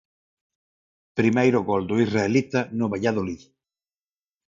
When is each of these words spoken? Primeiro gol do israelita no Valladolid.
Primeiro 1.19 1.59
gol 1.69 1.83
do 1.89 1.95
israelita 2.05 2.59
no 2.77 2.85
Valladolid. 2.93 3.41